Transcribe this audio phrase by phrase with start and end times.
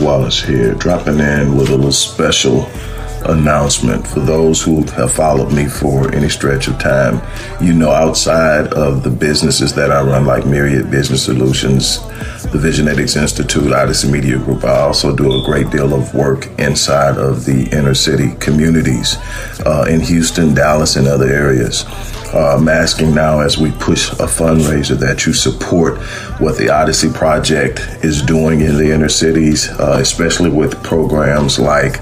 [0.00, 2.68] Wallace here, dropping in with a little special
[3.28, 7.20] announcement for those who have followed me for any stretch of time.
[7.60, 12.00] You know, outside of the businesses that I run, like Myriad Business Solutions,
[12.52, 17.16] the Visionetics Institute, Odyssey Media Group, I also do a great deal of work inside
[17.16, 19.16] of the inner city communities
[19.64, 21.84] uh, in Houston, Dallas, and other areas.
[22.32, 25.98] Uh, I'm asking now as we push a fundraiser that you support
[26.40, 32.00] what the Odyssey Project is doing in the inner cities, uh, especially with programs like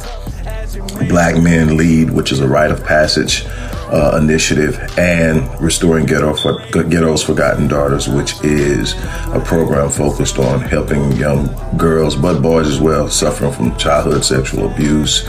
[1.09, 6.59] Black Men Lead, which is a rite of passage uh, initiative, and Restoring Ghetto for,
[6.85, 8.95] Ghetto's Forgotten Daughters, which is
[9.33, 14.73] a program focused on helping young girls, but boys as well, suffering from childhood sexual
[14.73, 15.29] abuse,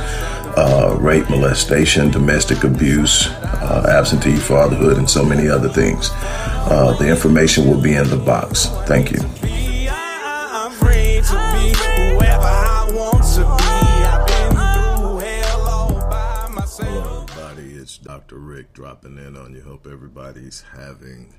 [0.55, 6.09] uh, rape, molestation, domestic abuse, uh, absentee fatherhood, and so many other things.
[6.13, 8.67] Uh, the information will be in the box.
[8.85, 9.19] Thank you.
[9.21, 11.73] I'm free to be
[12.13, 13.75] whoever I want to be.
[14.05, 14.51] I've been
[14.97, 16.87] through hell all by myself.
[16.87, 17.73] Hello, everybody.
[17.73, 18.37] It's Dr.
[18.37, 19.61] Rick dropping in on you.
[19.61, 21.33] Hope everybody's having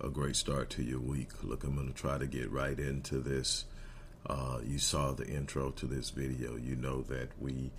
[0.00, 1.30] a great start to your week.
[1.42, 3.64] Look, I'm going to try to get right into this.
[4.28, 6.56] Uh, you saw the intro to this video.
[6.56, 7.70] You know that we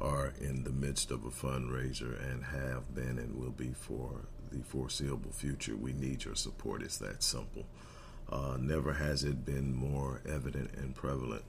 [0.00, 4.62] are in the midst of a fundraiser and have been and will be for the
[4.62, 5.76] foreseeable future.
[5.76, 6.82] We need your support.
[6.82, 7.66] It's that simple.
[8.30, 11.44] Uh, never has it been more evident and prevalent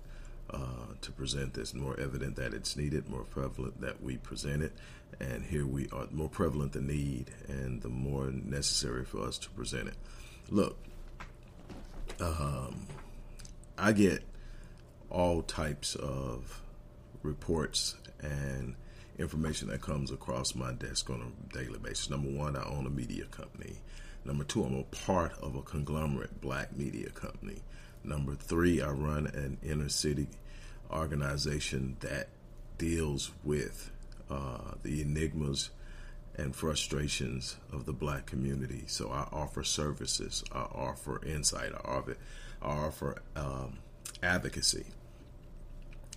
[0.50, 1.74] uh, to present this.
[1.74, 4.74] More evident that it's needed, more prevalent that we present it,
[5.20, 6.08] and here we are.
[6.12, 9.96] More prevalent the need, and the more necessary for us to present it.
[10.50, 10.78] Look,
[12.20, 12.86] um,
[13.78, 14.24] I get
[15.14, 16.62] all types of
[17.22, 18.76] reports and
[19.18, 22.10] information that comes across my desk on a daily basis.
[22.10, 23.76] Number one, I own a media company.
[24.26, 27.62] Number two, I'm a part of a conglomerate black media company.
[28.04, 30.28] Number three, I run an inner city
[30.92, 32.30] organization that
[32.78, 33.92] deals with
[34.30, 35.70] uh, the enigmas
[36.36, 38.84] and frustrations of the black community.
[38.88, 42.18] So I offer services, I offer insight, I offer,
[42.62, 43.78] I offer um,
[44.24, 44.86] advocacy.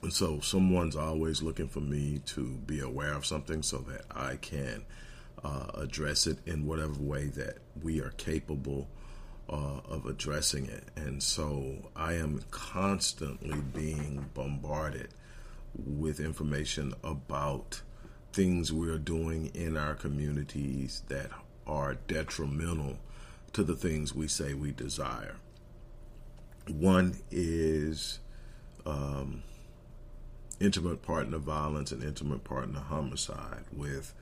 [0.03, 4.37] And so someone's always looking for me to be aware of something so that I
[4.37, 4.85] can
[5.43, 8.89] uh, address it in whatever way that we are capable
[9.49, 10.85] uh, of addressing it.
[10.97, 15.09] And so I am constantly being bombarded
[15.75, 17.83] with information about
[18.33, 21.31] things we're doing in our communities that
[21.67, 22.99] are detrimental
[23.53, 25.37] to the things we say we desire.
[26.69, 28.19] One is
[28.85, 29.43] um,
[30.61, 34.15] intimate partner violence and intimate partner homicide, with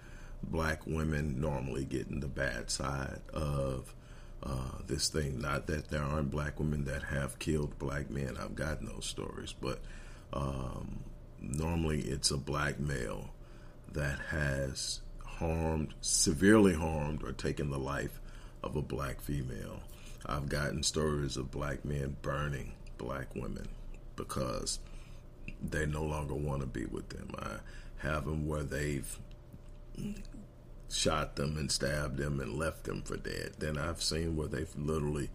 [0.42, 3.94] black women normally getting the bad side of
[4.42, 5.40] uh, this thing.
[5.40, 9.54] Not that there aren't black women that have killed black men, I've gotten those stories,
[9.58, 9.80] but
[10.32, 11.00] um,
[11.40, 13.30] normally it's a black male
[13.92, 18.20] that has harmed, severely harmed, or taken the life
[18.62, 19.80] of a black female.
[20.26, 23.68] I've gotten stories of black men burning black women
[24.16, 24.78] because
[25.62, 27.30] they no longer want to be with them.
[27.38, 27.56] I
[27.98, 29.18] have them where they've
[30.90, 33.54] shot them and stabbed them and left them for dead.
[33.58, 35.30] Then I've seen where they've literally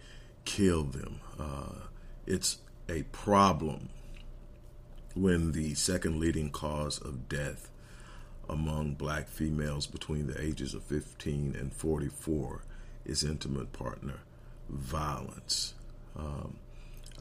[0.46, 1.20] killed them.
[1.40, 1.88] Uh,
[2.26, 3.90] it's a problem
[5.16, 7.70] when the second leading cause of death
[8.48, 12.64] among black females between the ages of 15 and 44
[13.06, 14.20] is intimate partner
[14.70, 15.74] violence.
[16.18, 16.58] Um,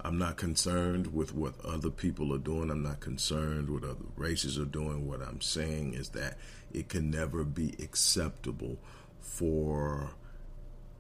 [0.05, 2.71] I'm not concerned with what other people are doing.
[2.71, 5.07] I'm not concerned with other races are doing.
[5.07, 6.39] What I'm saying is that
[6.73, 8.79] it can never be acceptable
[9.21, 10.11] for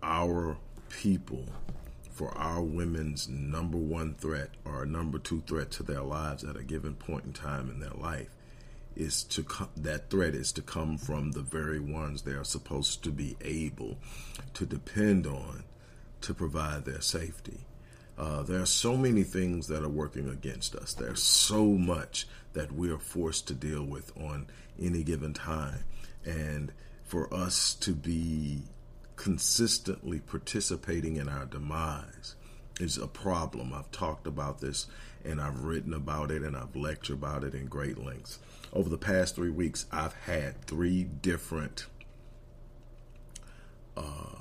[0.03, 0.57] our
[0.89, 1.45] people,
[2.11, 6.63] for our women's number one threat or number two threat to their lives at a
[6.63, 8.31] given point in time in their life
[8.97, 13.05] is to come, that threat is to come from the very ones they are supposed
[13.05, 13.97] to be able
[14.55, 15.63] to depend on
[16.21, 17.61] to provide their safety.
[18.19, 20.93] Uh, there are so many things that are working against us.
[20.93, 24.49] There's so much that we are forced to deal with on
[24.81, 25.85] any given time.
[26.25, 26.73] And
[27.05, 28.63] for us to be
[29.15, 32.35] consistently participating in our demise
[32.81, 33.73] is a problem.
[33.73, 34.87] I've talked about this
[35.25, 38.41] and I've written about it and I've lectured about it in great lengths.
[38.73, 41.87] Over the past three weeks, I've had three different
[43.97, 44.38] um,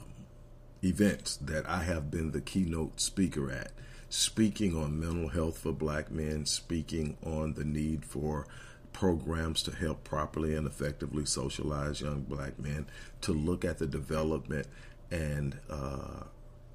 [0.87, 3.71] events that I have been the keynote speaker at,
[4.09, 8.47] speaking on mental health for black men, speaking on the need for
[8.93, 12.87] programs to help properly and effectively socialize young black men,
[13.21, 14.67] to look at the development
[15.11, 16.23] and uh,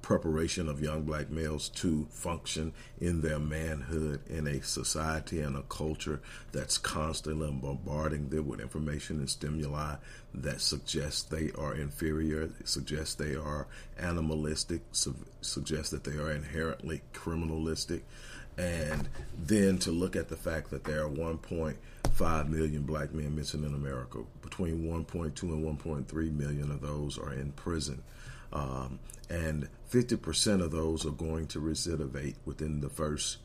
[0.03, 5.63] preparation of young black males to function in their manhood in a society and a
[5.63, 6.21] culture
[6.51, 9.95] that's constantly bombarding them with information and stimuli
[10.33, 13.65] that suggests they are inferior, suggests they are
[13.97, 18.01] animalistic, su- suggests that they are inherently criminalistic,
[18.57, 19.07] and
[19.37, 23.73] then to look at the fact that there are 1.5 million black men missing in
[23.73, 24.19] America.
[24.41, 28.03] Between 1.2 and 1.3 million of those are in prison.
[28.53, 33.37] Um, and 50% of those are going to recidivate within the first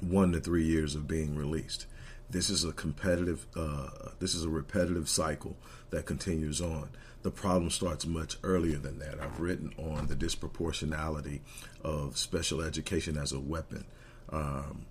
[0.00, 1.86] one to three years of being released.
[2.30, 5.56] This is a competitive, uh, this is a repetitive cycle
[5.90, 6.90] that continues on.
[7.22, 9.20] The problem starts much earlier than that.
[9.20, 11.40] I've written on the disproportionality
[11.82, 13.86] of special education as a weapon.
[14.30, 14.86] Um,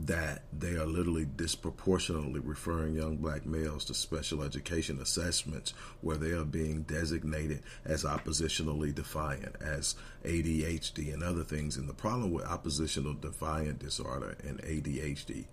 [0.00, 6.30] that they are literally disproportionately referring young black males to special education assessments where they
[6.30, 9.94] are being designated as oppositionally defiant, as
[10.24, 11.76] ADHD and other things.
[11.76, 15.44] And the problem with oppositional defiant disorder and ADHD,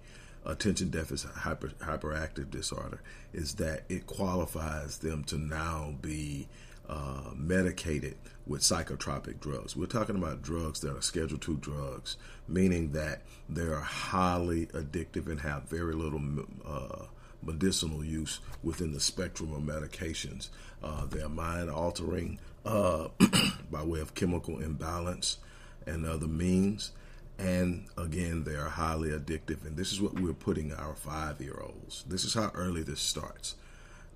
[0.46, 3.02] attention deficit hyper, hyperactive disorder,
[3.34, 6.48] is that it qualifies them to now be
[6.90, 9.76] uh, medicated with psychotropic drugs.
[9.76, 15.28] We're talking about drugs that are Schedule II drugs, meaning that they are highly addictive
[15.28, 16.22] and have very little
[16.66, 17.06] uh,
[17.44, 20.50] medicinal use within the spectrum of medications.
[20.84, 23.10] Uh, they're mind altering uh,
[23.72, 25.38] by way of chemical imbalance
[25.86, 26.92] and other means.
[27.38, 29.66] And again, they are highly addictive.
[29.66, 32.04] And this is what we're putting our five year olds.
[32.08, 33.56] This is how early this starts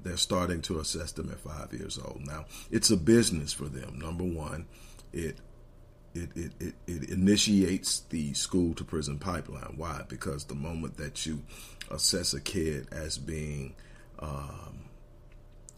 [0.04, 2.22] they're starting to assess them at five years old.
[2.26, 4.00] Now, it's a business for them.
[4.00, 4.68] Number one,
[5.12, 5.38] it
[6.16, 9.74] it, it, it, it initiates the school to prison pipeline.
[9.78, 10.04] Why?
[10.08, 11.42] Because the moment that you
[11.90, 13.74] assess a kid as being
[14.20, 14.86] um,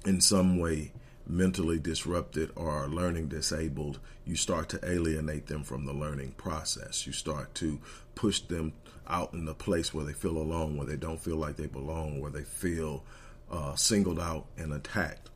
[0.06, 0.92] in some way
[1.28, 7.07] mentally disrupted or learning disabled, you start to alienate them from the learning process.
[7.07, 7.80] You start to
[8.13, 8.74] push them
[9.07, 12.19] out in a place where they feel alone, where they don't feel like they belong,
[12.19, 13.04] where they feel
[13.51, 15.30] uh, singled out and attacked.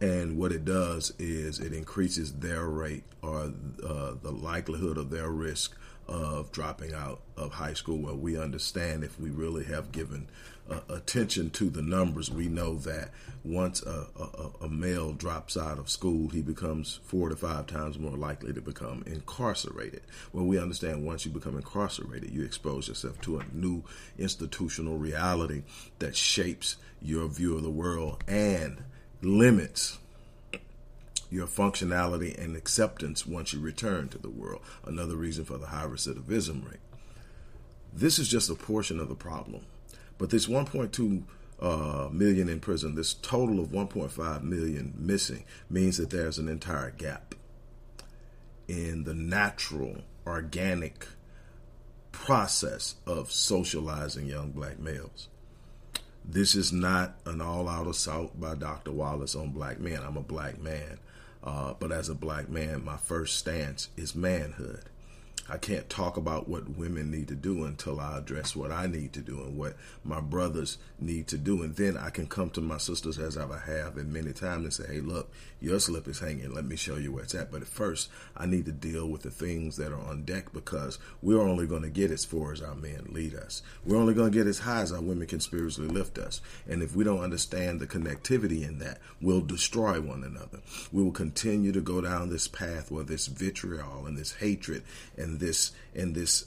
[0.00, 3.52] And what it does is it increases their rate or
[3.82, 5.76] uh, the likelihood of their risk
[6.06, 7.98] of dropping out of high school.
[7.98, 10.28] Where we understand if we really have given
[10.70, 13.10] uh, attention to the numbers, we know that
[13.44, 17.98] once a, a, a, male drops out of school, he becomes four to five times
[17.98, 20.02] more likely to become incarcerated.
[20.32, 23.84] Well, we understand once you become incarcerated, you expose yourself to a new
[24.18, 25.62] institutional reality
[26.00, 28.82] that shapes your view of the world and
[29.22, 29.98] limits
[31.30, 34.62] your functionality and acceptance once you return to the world.
[34.84, 36.80] Another reason for the high recidivism rate.
[37.92, 39.64] This is just a portion of the problem.
[40.18, 41.22] But this 1.2
[41.60, 46.90] uh, million in prison, this total of 1.5 million missing, means that there's an entire
[46.90, 47.34] gap
[48.68, 51.06] in the natural, organic
[52.12, 55.28] process of socializing young black males.
[56.24, 58.90] This is not an all out assault by Dr.
[58.90, 60.00] Wallace on black men.
[60.02, 60.98] I'm a black man.
[61.44, 64.82] Uh, but as a black man, my first stance is manhood.
[65.48, 69.12] I can't talk about what women need to do until I address what I need
[69.12, 71.62] to do and what my brothers need to do.
[71.62, 74.72] And then I can come to my sisters as I have and many times and
[74.72, 76.52] say, hey, look, your slip is hanging.
[76.52, 77.52] Let me show you where it's at.
[77.52, 80.98] But at first, I need to deal with the things that are on deck because
[81.22, 83.62] we're only going to get as far as our men lead us.
[83.84, 86.40] We're only going to get as high as our women can spiritually lift us.
[86.68, 90.58] And if we don't understand the connectivity in that, we'll destroy one another.
[90.92, 94.82] We will continue to go down this path where this vitriol and this hatred
[95.16, 96.46] and this and this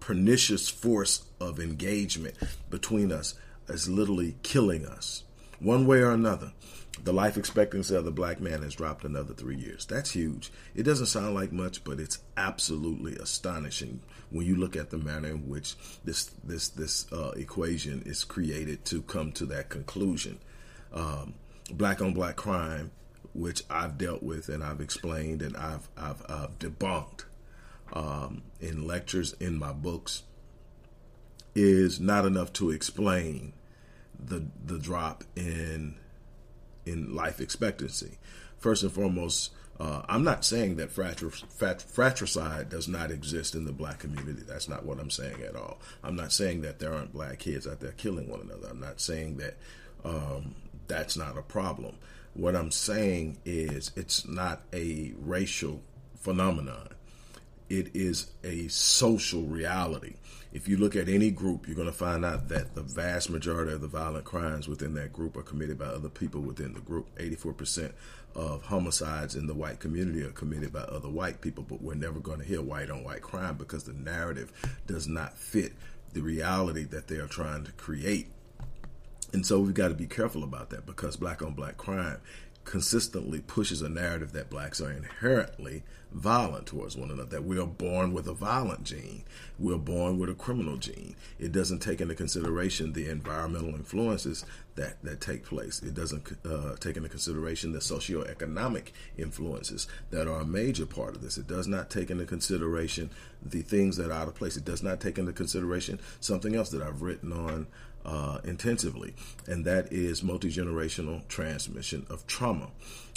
[0.00, 2.34] pernicious force of engagement
[2.70, 3.34] between us
[3.68, 5.24] is literally killing us
[5.58, 6.52] one way or another
[7.04, 9.86] the life expectancy of the black man has dropped another three years.
[9.86, 10.50] That's huge.
[10.74, 15.28] It doesn't sound like much, but it's absolutely astonishing when you look at the manner
[15.28, 20.38] in which this this this uh, equation is created to come to that conclusion.
[20.92, 21.34] Um,
[21.70, 22.90] black on black crime,
[23.32, 27.24] which I've dealt with and I've explained and I've I've, I've debunked
[27.92, 30.22] um, in lectures in my books
[31.54, 33.52] is not enough to explain
[34.18, 35.96] the the drop in
[36.86, 38.18] in life expectancy.
[38.58, 44.00] First and foremost, uh, I'm not saying that fratricide does not exist in the black
[44.00, 44.42] community.
[44.46, 45.78] That's not what I'm saying at all.
[46.02, 48.68] I'm not saying that there aren't black kids out there killing one another.
[48.68, 49.56] I'm not saying that
[50.04, 50.56] um,
[50.88, 51.96] that's not a problem.
[52.34, 55.82] What I'm saying is it's not a racial
[56.16, 56.88] phenomenon
[57.68, 60.14] it is a social reality.
[60.52, 63.72] If you look at any group, you're going to find out that the vast majority
[63.72, 67.06] of the violent crimes within that group are committed by other people within the group.
[67.18, 67.92] 84%
[68.34, 72.18] of homicides in the white community are committed by other white people, but we're never
[72.20, 74.50] going to hear white on white crime because the narrative
[74.86, 75.72] does not fit
[76.14, 78.28] the reality that they are trying to create.
[79.32, 82.18] And so we've got to be careful about that because black on black crime
[82.68, 85.82] consistently pushes a narrative that blacks are inherently
[86.12, 89.24] violent towards one another, that we are born with a violent gene,
[89.58, 91.16] we're born with a criminal gene.
[91.38, 94.44] It doesn't take into consideration the environmental influences
[94.74, 95.82] that, that take place.
[95.82, 101.22] It doesn't uh, take into consideration the socioeconomic influences that are a major part of
[101.22, 101.38] this.
[101.38, 103.10] It does not take into consideration
[103.42, 104.58] the things that are out of place.
[104.58, 107.66] It does not take into consideration something else that I've written on
[108.08, 109.12] uh, intensively,
[109.46, 112.68] and that is multi generational transmission of trauma.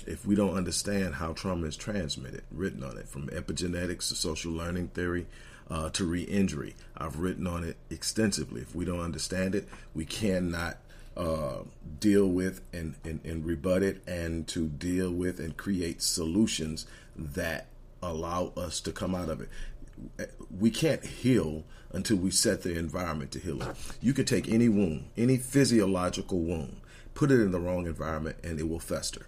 [0.06, 4.52] If we don't understand how trauma is transmitted, written on it from epigenetics to social
[4.52, 5.28] learning theory
[5.70, 8.62] uh, to re injury, I've written on it extensively.
[8.62, 10.78] If we don't understand it, we cannot
[11.16, 11.60] uh,
[12.00, 17.68] deal with and, and, and rebut it and to deal with and create solutions that
[18.04, 20.34] allow us to come out of it.
[20.60, 23.76] We can't heal until we set the environment to heal it.
[24.02, 26.82] You can take any wound, any physiological wound,
[27.14, 29.28] put it in the wrong environment, and it will fester.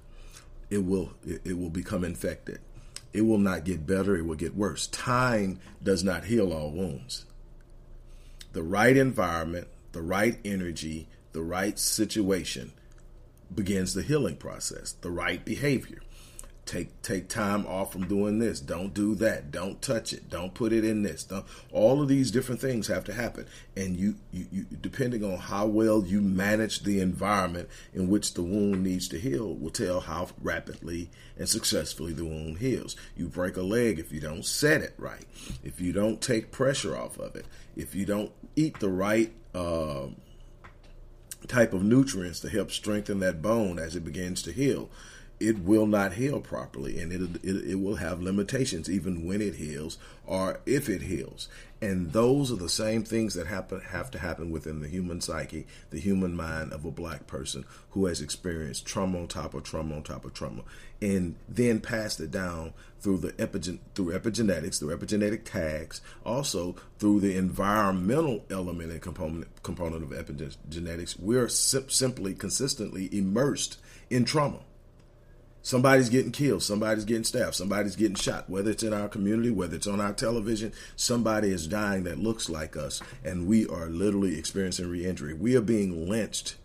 [0.69, 2.59] It will it will become infected.
[3.11, 4.15] It will not get better.
[4.15, 4.87] It will get worse.
[4.87, 7.25] Time does not heal all wounds.
[8.53, 12.71] The right environment, the right energy, the right situation
[13.53, 14.93] begins the healing process.
[14.93, 16.02] The right behavior
[16.65, 18.59] take take time off from doing this.
[18.59, 19.51] Don't do that.
[19.51, 20.29] Don't touch it.
[20.29, 21.23] Don't put it in this.
[21.23, 23.47] Don't, all of these different things have to happen.
[23.75, 28.43] And you, you, you depending on how well you manage the environment in which the
[28.43, 32.95] wound needs to heal will tell how rapidly and successfully the wound heals.
[33.15, 35.25] You break a leg if you don't set it right.
[35.63, 37.45] If you don't take pressure off of it.
[37.75, 40.07] If you don't eat the right uh,
[41.47, 44.89] type of nutrients to help strengthen that bone as it begins to heal
[45.43, 49.55] it will not heal properly and it, it, it will have limitations even when it
[49.55, 51.49] heals or if it heals.
[51.81, 55.67] And those are the same things that happen have to happen within the human psyche
[55.89, 59.97] the human mind of a black person who has experienced trauma on top of trauma
[59.97, 60.61] on top of trauma
[61.01, 62.71] and then passed it down
[63.01, 69.61] through the epigen through epigenetics through epigenetic tags also through the environmental element and component
[69.61, 71.19] component of epigenetics.
[71.19, 73.77] We're sim- simply consistently immersed
[74.09, 74.59] in trauma
[75.65, 79.77] Somebody's getting killed, somebody's getting stabbed, somebody's getting shot, whether it's in our community, whether
[79.77, 84.37] it's on our television, somebody is dying that looks like us, and we are literally
[84.37, 85.33] experiencing re-injury.
[85.33, 86.55] We are being lynched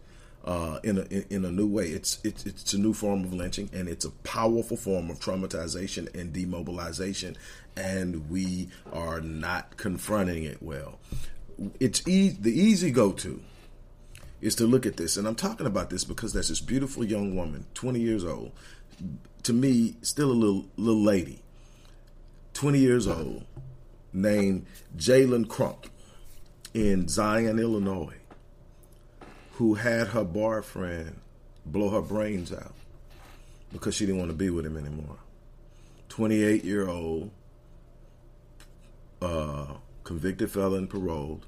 [0.44, 1.90] uh, in a in a new way.
[1.90, 6.12] It's, it's it's a new form of lynching, and it's a powerful form of traumatization
[6.18, 7.36] and demobilization,
[7.76, 10.98] and we are not confronting it well.
[11.78, 13.40] It's e- the easy go to
[14.40, 17.36] is to look at this, and I'm talking about this because there's this beautiful young
[17.36, 18.52] woman, 20 years old,
[19.42, 21.42] to me, still a little little lady,
[22.54, 23.44] 20 years old,
[24.12, 25.86] named Jalen Crump
[26.74, 28.16] in Zion, Illinois,
[29.52, 31.20] who had her boyfriend
[31.64, 32.74] blow her brains out
[33.72, 35.18] because she didn't want to be with him anymore.
[36.08, 37.30] 28 year old,
[39.20, 39.74] uh,
[40.04, 41.46] convicted felon, paroled,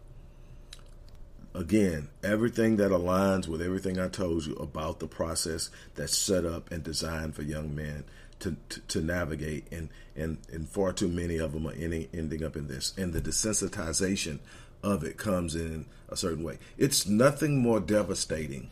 [1.55, 6.71] again, everything that aligns with everything I told you about the process that's set up
[6.71, 8.05] and designed for young men
[8.41, 12.45] to, to, to navigate, and, and, and far too many of them are ending, ending
[12.45, 12.95] up in this.
[12.97, 14.39] And the desensitization
[14.83, 16.59] of it comes in a certain way.
[16.79, 18.71] It's nothing more devastating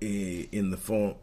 [0.00, 1.14] in the form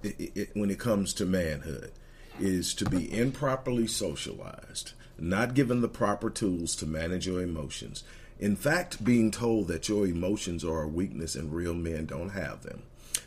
[0.53, 1.91] when it comes to manhood
[2.39, 8.03] is to be improperly socialized, not given the proper tools to manage your emotions,
[8.39, 12.63] in fact, being told that your emotions are a weakness and real men don't have
[12.63, 12.83] them,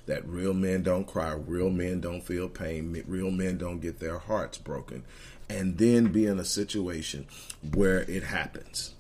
[0.07, 4.19] that real men don't cry, real men don't feel pain, real men don't get their
[4.19, 5.05] hearts broken,
[5.49, 7.27] and then be in a situation
[7.75, 8.95] where it happens.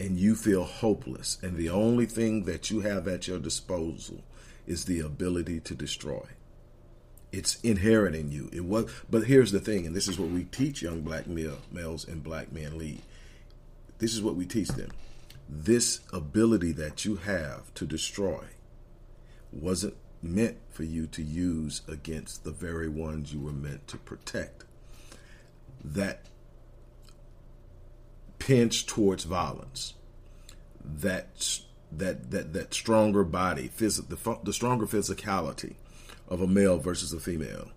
[0.00, 4.24] And you feel hopeless, and the only thing that you have at your disposal
[4.66, 6.26] is the ability to destroy.
[7.30, 8.50] It's inherent in you.
[8.52, 11.58] It was, but here's the thing, and this is what we teach young black male,
[11.70, 13.02] males and black men lead
[14.04, 14.90] this is what we teach them.
[15.48, 18.44] This ability that you have to destroy
[19.50, 24.66] wasn't meant for you to use against the very ones you were meant to protect.
[25.82, 26.26] That
[28.38, 29.94] pinch towards violence,
[30.84, 35.76] that that that that stronger body, phys- the, the stronger physicality
[36.28, 37.70] of a male versus a female,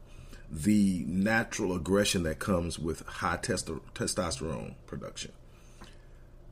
[0.51, 5.31] the natural aggression that comes with high testosterone production.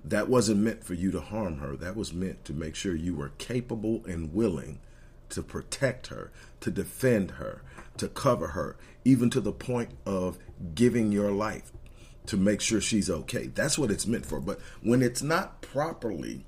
[0.07, 1.75] That wasn't meant for you to harm her.
[1.75, 4.79] That was meant to make sure you were capable and willing
[5.29, 7.63] to protect her, to defend her,
[7.97, 10.37] to cover her, even to the point of
[10.75, 11.71] giving your life
[12.27, 13.47] to make sure she's okay.
[13.47, 14.39] That's what it's meant for.
[14.39, 16.45] But when it's not properly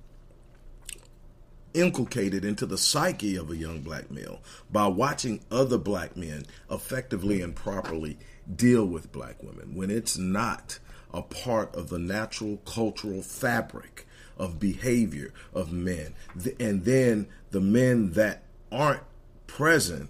[1.74, 7.42] inculcated into the psyche of a young black male by watching other black men effectively
[7.42, 8.18] and properly
[8.56, 10.80] deal with black women, when it's not
[11.14, 16.14] a part of the natural cultural fabric of behavior of men,
[16.60, 19.04] and then the men that aren't
[19.48, 20.10] present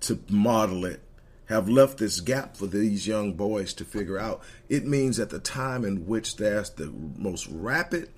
[0.00, 1.00] to model it
[1.46, 4.42] have left this gap for these young boys to figure out.
[4.68, 8.08] It means at the time in which there's the most rapid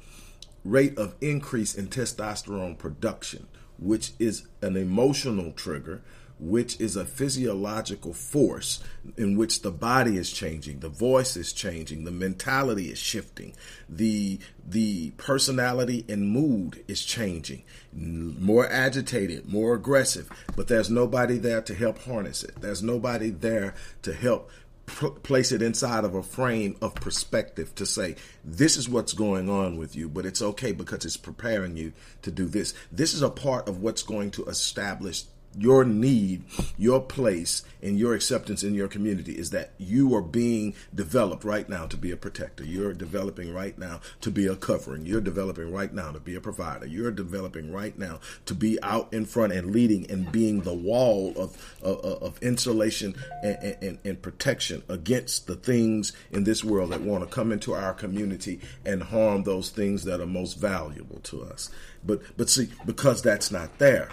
[0.64, 3.46] rate of increase in testosterone production,
[3.78, 6.02] which is an emotional trigger,
[6.38, 8.82] which is a physiological force
[9.16, 13.54] in which the body is changing, the voice is changing, the mentality is shifting,
[13.88, 14.38] the
[14.68, 17.62] the personality and mood is changing,
[17.92, 22.60] more agitated, more aggressive, but there's nobody there to help harness it.
[22.60, 24.50] There's nobody there to help
[24.86, 28.14] place it inside of a frame of perspective to say
[28.44, 32.30] this is what's going on with you but it's okay because it's preparing you to
[32.30, 35.24] do this this is a part of what's going to establish
[35.58, 36.44] your need,
[36.76, 41.68] your place, and your acceptance in your community is that you are being developed right
[41.68, 42.64] now to be a protector.
[42.64, 45.06] You're developing right now to be a covering.
[45.06, 46.86] You're developing right now to be a provider.
[46.86, 51.32] You're developing right now to be out in front and leading and being the wall
[51.36, 57.02] of of, of insulation and, and, and protection against the things in this world that
[57.02, 61.42] want to come into our community and harm those things that are most valuable to
[61.42, 61.70] us.
[62.04, 64.10] But but see, because that's not there,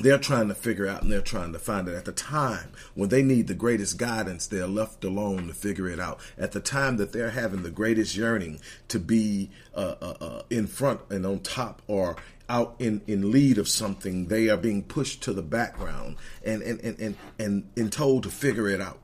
[0.00, 1.94] they're trying to figure out and they're trying to find it.
[1.94, 6.00] At the time when they need the greatest guidance they're left alone to figure it
[6.00, 6.20] out.
[6.36, 10.66] At the time that they're having the greatest yearning to be uh, uh, uh, in
[10.66, 12.16] front and on top or
[12.48, 16.80] out in, in lead of something they are being pushed to the background and and,
[16.80, 18.98] and, and, and, and told to figure it out.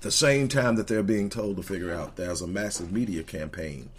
[0.00, 3.90] The same time that they're being told to figure out there's a massive media campaign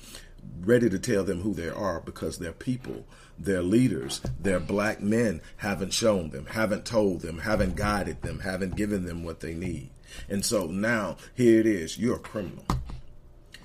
[0.61, 3.05] ready to tell them who they are because their people,
[3.37, 8.75] their leaders, their black men haven't shown them, haven't told them, haven't guided them, haven't
[8.75, 9.89] given them what they need.
[10.29, 12.65] And so now here it is you're a criminal.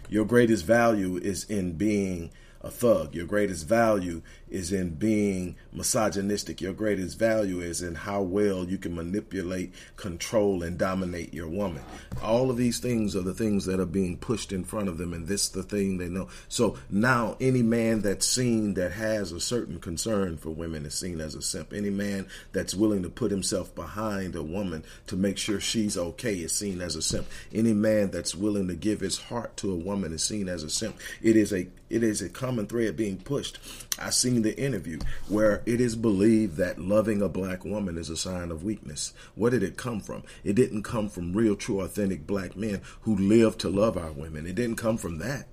[0.09, 2.31] Your greatest value is in being
[2.63, 3.15] a thug.
[3.15, 6.61] Your greatest value is in being misogynistic.
[6.61, 11.83] Your greatest value is in how well you can manipulate, control, and dominate your woman.
[12.23, 15.13] All of these things are the things that are being pushed in front of them,
[15.13, 16.29] and this is the thing they know.
[16.49, 21.21] So now, any man that's seen that has a certain concern for women is seen
[21.21, 21.73] as a simp.
[21.73, 26.35] Any man that's willing to put himself behind a woman to make sure she's okay
[26.35, 27.27] is seen as a simp.
[27.53, 30.71] Any man that's willing to give his heart to a woman is seen as a
[30.71, 30.99] simp.
[31.23, 33.59] It is a it is a common thread being pushed.
[33.99, 38.17] I seen the interview where it is believed that loving a black woman is a
[38.17, 39.15] sign of weakness.
[39.35, 40.23] What did it come from?
[40.45, 44.47] It didn't come from real, true, authentic black men who live to love our women.
[44.47, 45.47] It didn't come from that.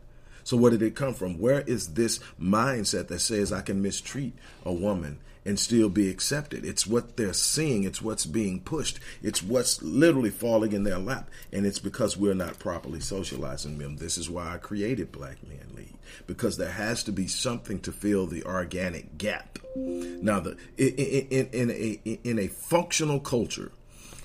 [0.43, 1.39] So where did it come from?
[1.39, 4.33] Where is this mindset that says I can mistreat
[4.65, 6.65] a woman and still be accepted.
[6.65, 11.29] It's what they're seeing, it's what's being pushed, it's what's literally falling in their lap,
[11.51, 13.97] and it's because we're not properly socializing them.
[13.97, 15.95] This is why I created Black Man Lead
[16.27, 19.59] because there has to be something to fill the organic gap.
[19.75, 23.71] Now, the in, in, in a in a functional culture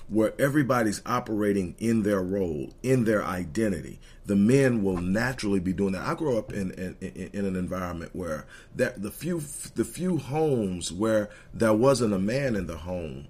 [0.07, 5.93] where everybody's operating in their role, in their identity, the men will naturally be doing
[5.93, 6.07] that.
[6.07, 8.45] I grew up in in, in an environment where
[8.75, 9.41] that the few
[9.75, 13.27] the few homes where there wasn't a man in the home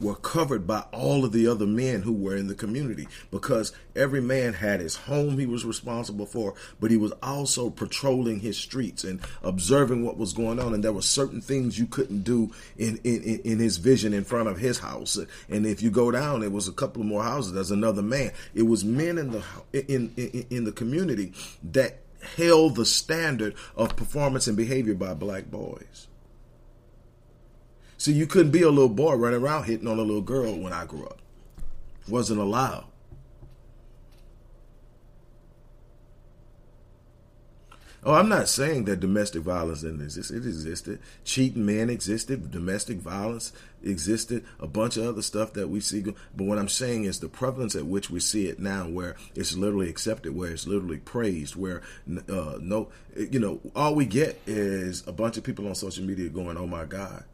[0.00, 4.20] were covered by all of the other men who were in the community because every
[4.20, 9.04] man had his home he was responsible for, but he was also patrolling his streets
[9.04, 10.74] and observing what was going on.
[10.74, 14.48] And there were certain things you couldn't do in, in, in his vision in front
[14.48, 15.18] of his house.
[15.48, 17.52] And if you go down, it was a couple of more houses.
[17.52, 18.32] There's another man.
[18.54, 21.32] It was men in the in, in, in the community
[21.72, 22.00] that
[22.36, 26.08] held the standard of performance and behavior by black boys.
[27.98, 30.72] See, you couldn't be a little boy running around hitting on a little girl when
[30.72, 31.20] I grew up.
[32.08, 32.84] Wasn't allowed.
[38.06, 40.30] Oh, I'm not saying that domestic violence didn't exist.
[40.30, 41.00] It existed.
[41.24, 42.52] Cheating men existed.
[42.52, 44.44] Domestic violence existed.
[44.60, 46.02] A bunch of other stuff that we see.
[46.02, 49.56] But what I'm saying is the prevalence at which we see it now, where it's
[49.56, 51.82] literally accepted, where it's literally praised, where
[52.28, 56.28] uh, no, you know, all we get is a bunch of people on social media
[56.28, 57.24] going, "Oh my God."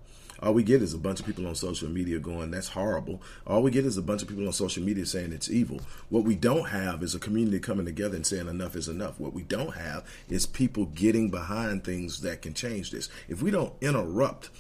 [0.42, 3.22] All we get is a bunch of people on social media going, that's horrible.
[3.46, 5.81] All we get is a bunch of people on social media saying it's evil.
[6.09, 9.20] What we don't have is a community coming together and saying enough is enough.
[9.20, 13.09] What we don't have is people getting behind things that can change this.
[13.28, 14.50] If we don't interrupt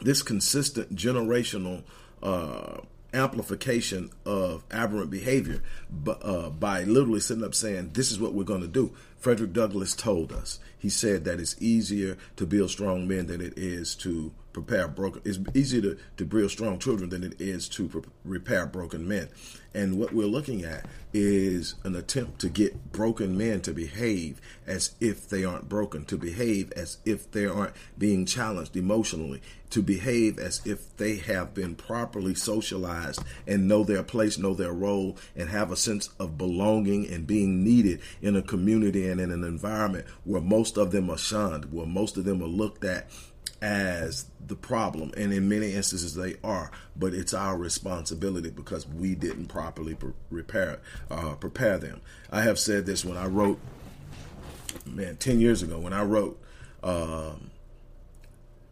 [0.00, 1.84] this consistent generational
[2.22, 2.82] uh,
[3.14, 5.62] amplification of aberrant behavior
[6.06, 8.92] uh, by literally sitting up saying, This is what we're going to do.
[9.16, 10.58] Frederick Douglass told us.
[10.78, 15.22] He said that it's easier to build strong men than it is to prepare broken.
[15.24, 19.28] It's easier to, to build strong children than it is to pre- repair broken men.
[19.74, 24.94] And what we're looking at is an attempt to get broken men to behave as
[25.00, 30.38] if they aren't broken, to behave as if they aren't being challenged emotionally, to behave
[30.38, 35.48] as if they have been properly socialized and know their place, know their role, and
[35.48, 40.06] have a sense of belonging and being needed in a community and in an environment
[40.24, 43.08] where most of them are shunned, where most of them are looked at
[43.62, 46.70] as the problem, and in many instances they are.
[46.96, 52.02] But it's our responsibility because we didn't properly pre- prepare uh, prepare them.
[52.30, 53.60] I have said this when I wrote,
[54.84, 56.42] man, ten years ago when I wrote,
[56.82, 57.50] um,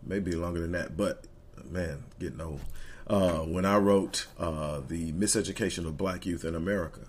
[0.02, 1.24] maybe longer than that, but
[1.70, 2.60] man, getting old.
[3.06, 7.00] Uh, when I wrote uh, the miseducation of black youth in America,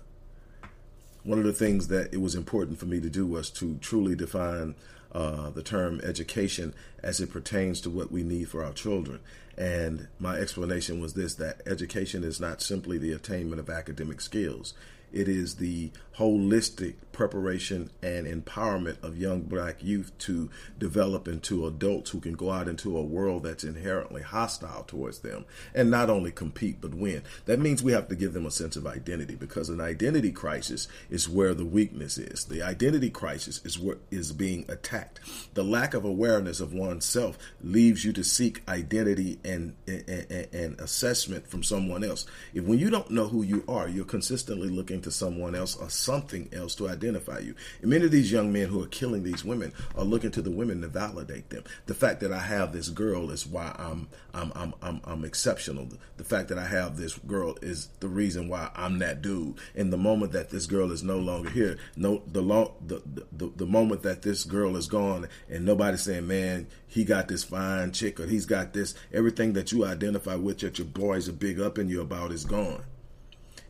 [1.24, 4.14] one of the things that it was important for me to do was to truly
[4.14, 4.74] define
[5.12, 9.20] uh, the term education as it pertains to what we need for our children.
[9.56, 14.74] And my explanation was this that education is not simply the attainment of academic skills,
[15.12, 22.10] it is the holistic preparation and empowerment of young black youth to develop into adults
[22.10, 25.44] who can go out into a world that's inherently hostile towards them
[25.74, 27.22] and not only compete but win.
[27.46, 30.88] That means we have to give them a sense of identity because an identity crisis
[31.10, 32.44] is where the weakness is.
[32.46, 35.20] The identity crisis is what is being attacked.
[35.54, 41.48] The lack of awareness of oneself leaves you to seek identity and, and, and assessment
[41.48, 42.26] from someone else.
[42.54, 45.90] If when you don't know who you are, you're consistently looking to someone else or
[45.90, 47.54] something else to identify you.
[47.80, 50.50] And many of these young men who are killing these women are looking to the
[50.50, 51.64] women to validate them.
[51.86, 55.88] The fact that I have this girl is why I'm I'm I'm I'm, I'm exceptional.
[56.16, 59.56] The fact that I have this girl is the reason why I'm that dude.
[59.74, 63.52] And the moment that this girl is no longer here, no the long the, the
[63.56, 67.92] the moment that this girl is gone and nobody's saying, man, he got this fine
[67.92, 71.60] chick or he's got this everything that you identify with that your boys are big
[71.60, 72.84] up in you about is gone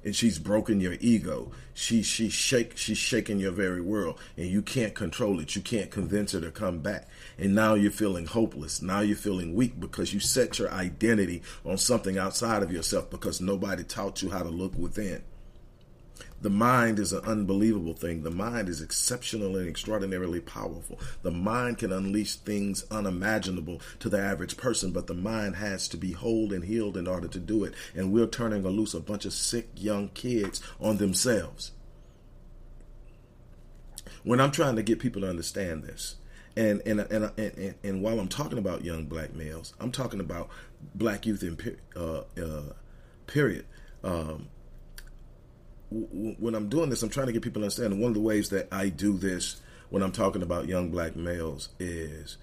[0.04, 1.50] and she's broken your ego.
[1.74, 5.56] She she shake she's shaking your very world, and you can't control it.
[5.56, 7.08] You can't convince her to come back.
[7.38, 8.82] And now you're feeling hopeless.
[8.82, 13.40] Now you're feeling weak because you set your identity on something outside of yourself because
[13.40, 15.22] nobody taught you how to look within.
[16.42, 18.24] The mind is an unbelievable thing.
[18.24, 20.98] The mind is exceptional and extraordinarily powerful.
[21.22, 25.96] The mind can unleash things unimaginable to the average person, but the mind has to
[25.96, 27.74] be whole and healed in order to do it.
[27.94, 31.70] And we're turning loose a bunch of sick young kids on themselves.
[34.24, 36.16] When I'm trying to get people to understand this,
[36.56, 40.48] and and and and, and, while I'm talking about young black males, I'm talking about
[40.94, 41.56] black youth in
[41.96, 42.72] uh, uh,
[43.26, 43.64] period.
[44.04, 44.48] Um,
[46.38, 48.00] when I'm doing this, I'm trying to get people to understand.
[48.00, 51.68] One of the ways that I do this when I'm talking about young black males
[51.78, 52.38] is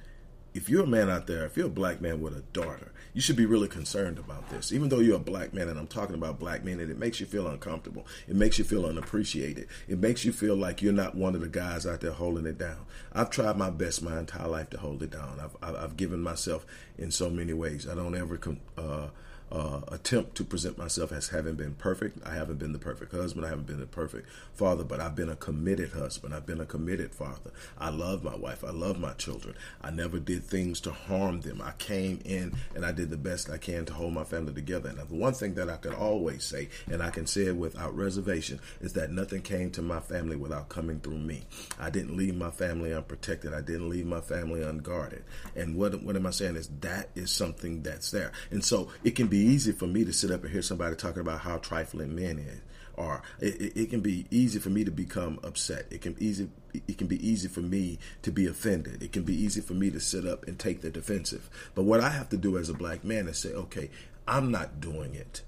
[0.53, 3.21] if you're a man out there, if you're a black man with a daughter, you
[3.21, 4.71] should be really concerned about this.
[4.71, 7.19] Even though you're a black man and I'm talking about black men and it makes
[7.19, 8.05] you feel uncomfortable.
[8.27, 9.67] It makes you feel unappreciated.
[9.87, 12.57] It makes you feel like you're not one of the guys out there holding it
[12.57, 12.85] down.
[13.13, 15.39] I've tried my best my entire life to hold it down.
[15.39, 16.65] I've, I've given myself
[16.97, 17.87] in so many ways.
[17.87, 18.39] I don't ever
[18.77, 19.07] uh,
[19.51, 22.25] uh, attempt to present myself as having been perfect.
[22.25, 23.45] I haven't been the perfect husband.
[23.45, 26.33] I haven't been the perfect father, but I've been a committed husband.
[26.33, 27.51] I've been a committed father.
[27.77, 28.63] I love my wife.
[28.63, 29.55] I love my children.
[29.81, 31.61] I never did things to harm them.
[31.61, 34.89] I came in and I did the best I can to hold my family together.
[34.89, 37.95] And the one thing that I can always say, and I can say it without
[37.95, 41.43] reservation, is that nothing came to my family without coming through me.
[41.79, 43.53] I didn't leave my family unprotected.
[43.53, 45.23] I didn't leave my family unguarded.
[45.55, 48.31] And what what am I saying is that is something that's there.
[48.51, 51.21] And so it can be easy for me to sit up and hear somebody talking
[51.21, 52.61] about how trifling men is
[52.99, 53.23] are.
[53.39, 55.85] It, it, it, can be easy for me to become upset.
[55.89, 59.01] It can easy it can be easy for me to be offended.
[59.01, 61.49] It can be easy for me to sit up and take the defensive.
[61.73, 63.89] But what I have to do as a black man is say, okay,
[64.27, 65.41] I'm not doing it.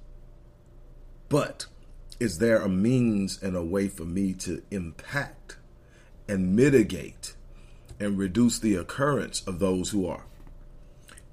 [1.30, 1.68] But
[2.20, 5.58] is there a means and a way for me to impact
[6.28, 7.36] and mitigate
[8.00, 10.26] and reduce the occurrence of those who are?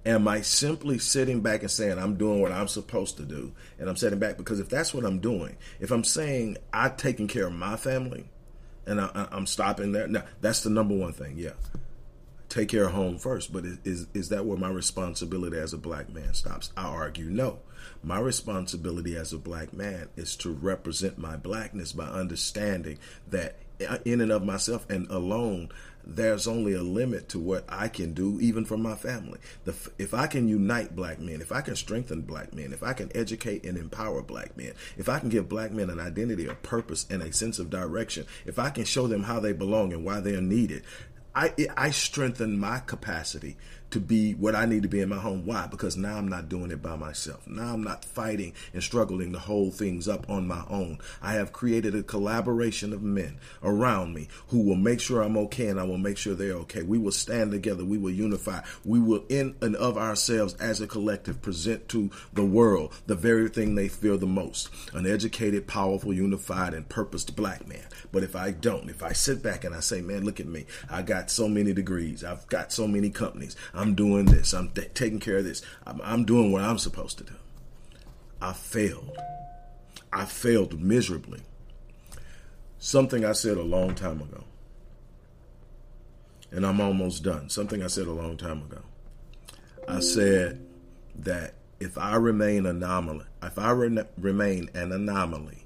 [0.09, 3.91] Am I simply sitting back and saying I'm doing what I'm supposed to do, and
[3.91, 7.47] I'm sitting back because if that's what I'm doing, if I'm saying I've taken care
[7.47, 8.31] of my family,
[8.87, 11.37] and I, am stopping there, now that's the number one thing.
[11.37, 11.53] Yeah,
[12.49, 13.53] take care of home first.
[13.53, 16.73] But is is that where my responsibility as a black man stops?
[16.75, 17.59] I argue no.
[18.03, 23.99] My responsibility as a black man is to represent my blackness by understanding that uh,
[24.05, 25.69] in and of myself and alone,
[26.05, 29.39] there's only a limit to what I can do, even for my family.
[29.65, 32.93] The, if I can unite black men, if I can strengthen black men, if I
[32.95, 36.55] can educate and empower black men, if I can give black men an identity, a
[36.55, 40.05] purpose, and a sense of direction, if I can show them how they belong and
[40.05, 40.83] why they're needed,
[41.35, 43.57] I, I strengthen my capacity
[43.91, 45.47] to be what I need to be in my home.
[45.47, 45.67] Why?
[45.67, 47.47] Because now I'm not doing it by myself.
[47.47, 50.99] Now I'm not fighting and struggling to hold things up on my own.
[51.23, 55.69] I have created a collaboration of men around me who will make sure I'm okay
[55.69, 56.83] and I will make sure they're okay.
[56.83, 57.85] We will stand together.
[57.85, 58.61] We will unify.
[58.85, 63.49] We will, in and of ourselves as a collective, present to the world the very
[63.49, 67.85] thing they fear the most an educated, powerful, unified, and purposed black man.
[68.13, 70.67] But if I don't, if I sit back and I say, man, look at me,
[70.91, 73.57] I got so many degrees, I've got so many companies,
[73.95, 74.53] doing this.
[74.53, 75.63] I'm th- taking care of this.
[75.87, 77.35] I'm, I'm doing what I'm supposed to do.
[78.41, 79.17] I failed.
[80.13, 81.41] I failed miserably.
[82.79, 84.45] Something I said a long time ago.
[86.51, 87.51] And I'm almost done.
[87.51, 88.81] Something I said a long time ago.
[89.87, 90.67] I said
[91.17, 95.65] that if I remain anomaly, if I re- remain an anomaly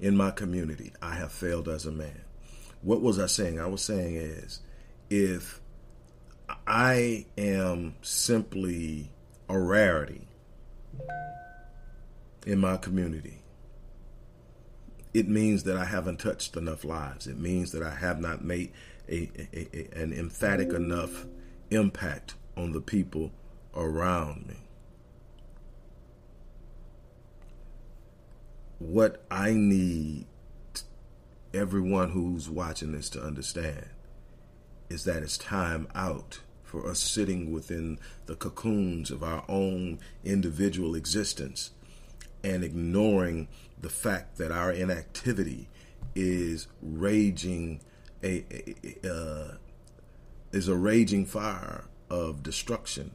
[0.00, 2.22] in my community, I have failed as a man.
[2.82, 3.60] What was I saying?
[3.60, 4.60] I was saying is
[5.08, 5.60] if
[6.66, 9.10] I am simply
[9.48, 10.26] a rarity
[12.46, 13.42] in my community.
[15.12, 17.26] It means that I haven't touched enough lives.
[17.26, 18.72] It means that I have not made
[19.08, 21.26] a, a, a, an emphatic enough
[21.70, 23.32] impact on the people
[23.74, 24.56] around me.
[28.78, 30.26] What I need
[31.52, 33.86] everyone who's watching this to understand
[34.88, 40.94] is that it's time out for us sitting within the cocoons of our own individual
[40.94, 41.70] existence
[42.42, 43.48] and ignoring
[43.80, 45.68] the fact that our inactivity
[46.14, 47.80] is raging
[48.22, 49.54] a, a, uh,
[50.52, 53.12] is a raging fire of destruction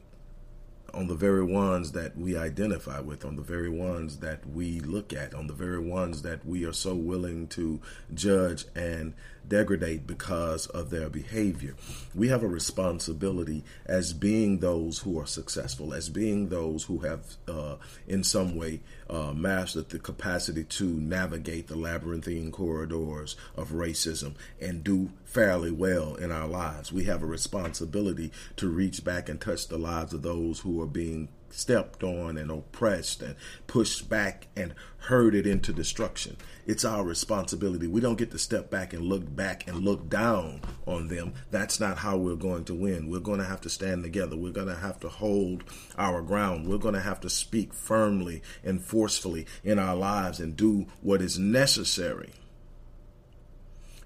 [0.92, 5.12] on the very ones that we identify with, on the very ones that we look
[5.12, 7.80] at, on the very ones that we are so willing to
[8.12, 9.14] judge and
[9.48, 11.74] degrade because of their behavior.
[12.14, 17.36] We have a responsibility as being those who are successful, as being those who have,
[17.48, 17.76] uh,
[18.06, 24.84] in some way, uh, mastered the capacity to navigate the labyrinthine corridors of racism and
[24.84, 26.92] do fairly well in our lives.
[26.92, 30.86] We have a responsibility to reach back and touch the lives of those who are
[30.86, 33.36] being stepped on and oppressed and
[33.66, 36.36] pushed back and herded into destruction.
[36.66, 37.86] It's our responsibility.
[37.86, 41.34] We don't get to step back and look back and look down on them.
[41.50, 43.08] That's not how we're going to win.
[43.08, 44.36] We're going to have to stand together.
[44.36, 45.64] We're going to have to hold
[45.96, 46.66] our ground.
[46.66, 51.22] We're going to have to speak firmly and forcefully in our lives and do what
[51.22, 52.30] is necessary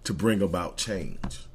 [0.04, 1.46] to bring about change.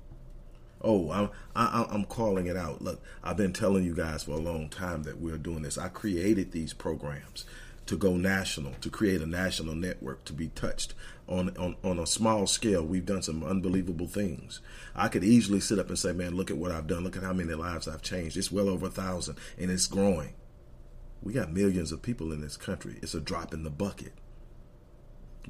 [0.82, 2.82] Oh, I'm I, I'm calling it out.
[2.82, 5.78] Look, I've been telling you guys for a long time that we're doing this.
[5.78, 7.46] I created these programs
[7.89, 10.94] to go national, to create a national network, to be touched
[11.28, 12.86] on, on, on a small scale.
[12.86, 14.62] We've done some unbelievable things.
[14.96, 17.04] I could easily sit up and say, man, look at what I've done.
[17.04, 18.38] Look at how many lives I've changed.
[18.38, 20.36] It's well over a thousand and it's growing.
[21.24, 23.00] We got millions of people in this country.
[23.02, 24.13] It's a drop in the bucket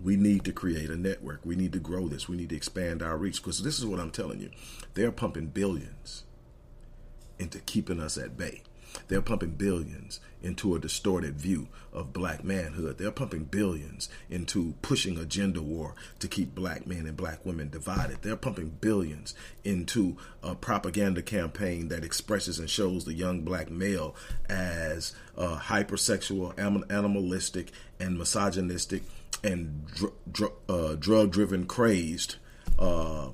[0.04, 1.42] we need to create a network.
[1.46, 2.28] We need to grow this.
[2.28, 4.52] We need to expand our reach because this is what I'm telling you.
[4.94, 6.24] They're pumping billions
[7.38, 8.64] into keeping us at bay.
[9.08, 12.98] They're pumping billions into a distorted view of black manhood.
[12.98, 17.70] They're pumping billions into pushing a gender war to keep black men and black women
[17.70, 18.22] divided.
[18.22, 24.16] They're pumping billions into a propaganda campaign that expresses and shows the young black male
[24.48, 26.58] as uh, hypersexual,
[26.90, 29.04] animalistic, and misogynistic
[29.44, 32.36] and dr- dr- uh, drug driven, crazed
[32.78, 33.30] uh,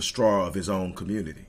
[0.00, 1.46] straw of his own community.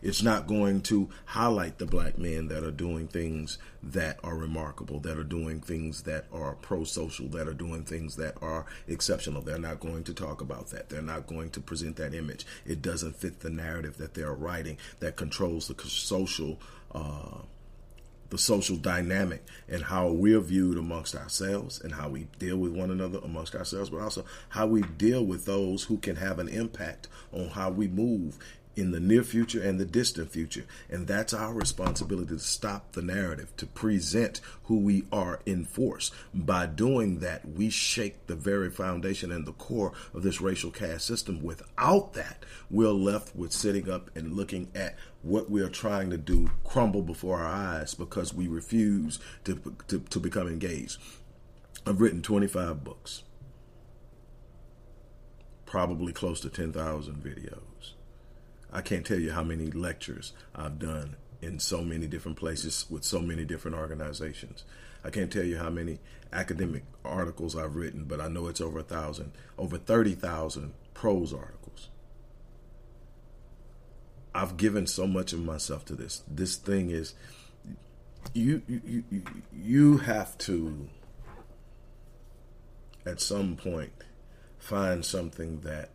[0.00, 5.00] It's not going to highlight the black men that are doing things that are remarkable,
[5.00, 9.42] that are doing things that are pro social, that are doing things that are exceptional.
[9.42, 10.88] They're not going to talk about that.
[10.88, 12.46] They're not going to present that image.
[12.64, 16.60] It doesn't fit the narrative that they're writing that controls the social.
[16.92, 17.42] Uh,
[18.30, 22.90] the social dynamic and how we're viewed amongst ourselves and how we deal with one
[22.90, 27.08] another amongst ourselves, but also how we deal with those who can have an impact
[27.32, 28.38] on how we move
[28.78, 30.64] in the near future and the distant future.
[30.88, 36.10] And that's our responsibility to stop the narrative, to present who we are in force.
[36.32, 41.06] By doing that, we shake the very foundation and the core of this racial caste
[41.06, 41.42] system.
[41.42, 46.18] Without that, we're left with sitting up and looking at what we are trying to
[46.18, 50.98] do crumble before our eyes because we refuse to, to, to become engaged.
[51.86, 53.22] I've written 25 books,
[55.64, 57.97] probably close to 10,000 videos.
[58.72, 63.04] I can't tell you how many lectures I've done in so many different places with
[63.04, 64.64] so many different organizations.
[65.04, 66.00] I can't tell you how many
[66.32, 71.88] academic articles I've written, but I know it's over a thousand, over 30,000 prose articles.
[74.34, 76.22] I've given so much of myself to this.
[76.28, 77.14] This thing is,
[78.34, 80.88] you, you, you, you have to,
[83.06, 83.92] at some point,
[84.58, 85.90] find something that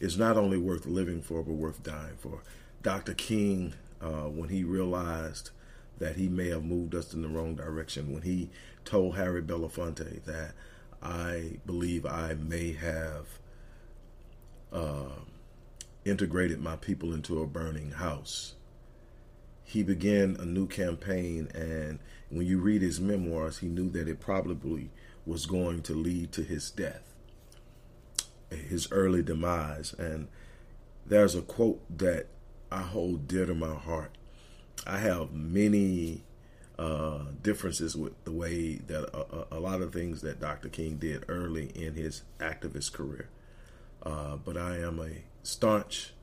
[0.00, 2.42] is not only worth living for, but worth dying for.
[2.82, 3.14] Dr.
[3.14, 5.50] King, uh, when he realized
[5.98, 8.48] that he may have moved us in the wrong direction, when he
[8.86, 10.54] told Harry Belafonte that
[11.02, 13.26] I believe I may have
[14.72, 15.20] uh,
[16.06, 18.54] integrated my people into a burning house,
[19.62, 21.48] he began a new campaign.
[21.54, 21.98] And
[22.30, 24.90] when you read his memoirs, he knew that it probably
[25.26, 27.09] was going to lead to his death
[28.50, 29.94] his early demise.
[29.94, 30.28] And
[31.06, 32.26] there's a quote that
[32.70, 34.16] I hold dear to my heart.
[34.86, 36.22] I have many
[36.78, 40.70] uh, differences with the way that a, a, lot of things that Dr.
[40.70, 43.28] King did early in his activist career.
[44.02, 46.14] Uh, but I am a staunch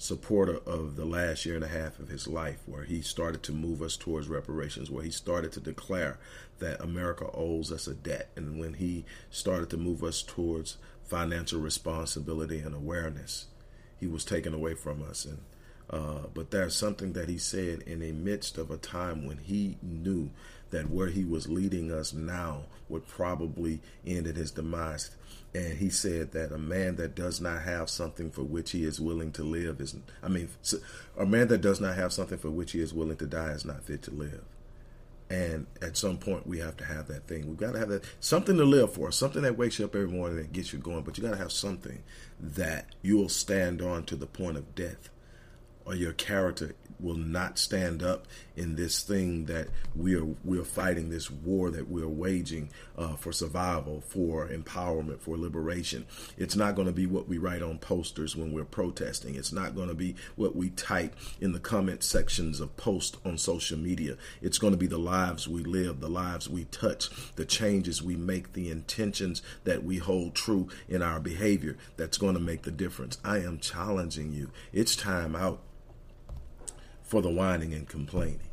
[0.00, 3.52] supporter of the last year and a half of his life, where he started to
[3.52, 6.18] move us towards reparations, where he started to declare
[6.58, 11.60] that America owes us a debt, and when he started to move us towards financial
[11.60, 13.46] responsibility and awareness.
[13.98, 15.38] He was taken away from us, and
[15.90, 19.76] uh, but there's something that he said in the midst of a time when he
[19.82, 20.30] knew
[20.70, 25.10] that where he was leading us now would probably end in his demise.
[25.54, 29.00] And he said that a man that does not have something for which he is
[29.00, 30.48] willing to live is, I mean,
[31.18, 33.64] a man that does not have something for which he is willing to die is
[33.64, 34.44] not fit to live.
[35.28, 37.46] And at some point, we have to have that thing.
[37.46, 40.08] We've got to have that something to live for, something that wakes you up every
[40.08, 41.02] morning and gets you going.
[41.02, 42.02] But you got to have something
[42.40, 45.08] that you'll stand on to the point of death
[45.84, 51.10] or your character will not stand up in this thing that we are we're fighting
[51.10, 56.06] this war that we're waging uh, for survival, for empowerment, for liberation.
[56.36, 59.34] It's not going to be what we write on posters when we're protesting.
[59.34, 63.38] It's not going to be what we type in the comment sections of posts on
[63.38, 64.16] social media.
[64.42, 68.16] It's going to be the lives we live, the lives we touch, the changes we
[68.16, 72.70] make, the intentions that we hold true in our behavior that's going to make the
[72.70, 73.18] difference.
[73.24, 74.50] I am challenging you.
[74.72, 75.60] It's time out
[77.10, 78.48] for the whining and complaining.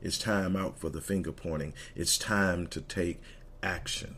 [0.00, 1.74] It's time out for the finger pointing.
[1.96, 3.20] It's time to take
[3.60, 4.14] action.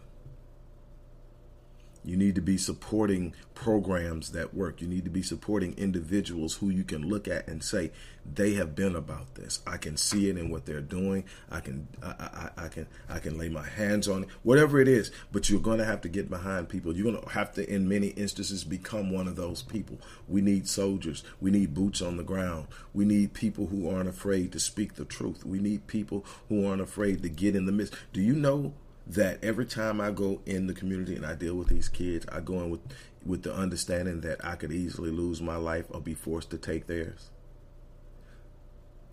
[2.04, 4.80] You need to be supporting programs that work.
[4.80, 7.92] You need to be supporting individuals who you can look at and say
[8.24, 9.60] they have been about this.
[9.66, 11.24] I can see it in what they're doing.
[11.50, 14.30] I can I, I, I can I can lay my hands on it.
[14.42, 16.96] Whatever it is, but you're going to have to get behind people.
[16.96, 19.98] You're going to have to, in many instances, become one of those people.
[20.26, 21.22] We need soldiers.
[21.40, 22.68] We need boots on the ground.
[22.94, 25.44] We need people who aren't afraid to speak the truth.
[25.44, 27.94] We need people who aren't afraid to get in the midst.
[28.12, 28.72] Do you know
[29.14, 32.40] that every time I go in the community and I deal with these kids, I
[32.40, 32.80] go in with
[33.24, 36.86] with the understanding that I could easily lose my life or be forced to take
[36.86, 37.30] theirs.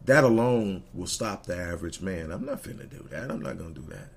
[0.05, 2.31] That alone will stop the average man.
[2.31, 3.29] I'm not finna do that.
[3.29, 4.09] I'm not gonna do that.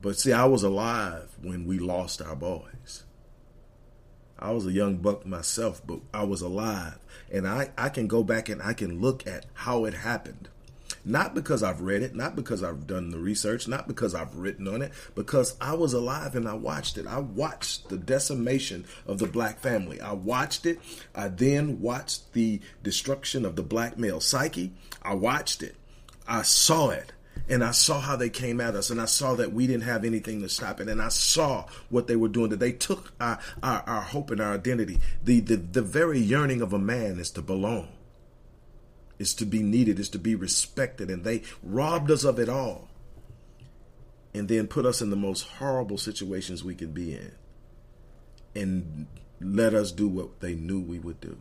[0.00, 3.04] But see, I was alive when we lost our boys.
[4.38, 6.98] I was a young buck myself, but I was alive.
[7.30, 10.48] And I, I can go back and I can look at how it happened.
[11.04, 14.68] Not because I've read it, not because I've done the research, not because I've written
[14.68, 17.06] on it, because I was alive and I watched it.
[17.06, 20.00] I watched the decimation of the black family.
[20.00, 20.78] I watched it.
[21.14, 24.72] I then watched the destruction of the black male psyche.
[25.02, 25.74] I watched it.
[26.28, 27.12] I saw it
[27.48, 30.04] and I saw how they came at us, and I saw that we didn't have
[30.04, 32.50] anything to stop it, and I saw what they were doing.
[32.50, 35.00] That they took our our, our hope and our identity.
[35.24, 37.88] The, the the very yearning of a man is to belong
[39.22, 41.08] is to be needed, is to be respected.
[41.08, 42.88] And they robbed us of it all
[44.34, 47.30] and then put us in the most horrible situations we could be in
[48.54, 49.06] and
[49.40, 51.40] let us do what they knew we would do.